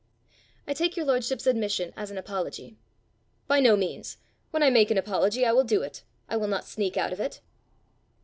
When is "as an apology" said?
1.95-2.75